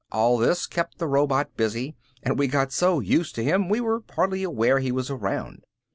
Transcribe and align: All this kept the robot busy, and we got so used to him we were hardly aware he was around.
All 0.11 0.39
this 0.39 0.65
kept 0.65 0.97
the 0.97 1.05
robot 1.05 1.55
busy, 1.55 1.93
and 2.23 2.39
we 2.39 2.47
got 2.47 2.71
so 2.71 3.01
used 3.01 3.35
to 3.35 3.43
him 3.43 3.69
we 3.69 3.79
were 3.79 4.03
hardly 4.15 4.41
aware 4.41 4.79
he 4.79 4.91
was 4.91 5.11
around. 5.11 5.63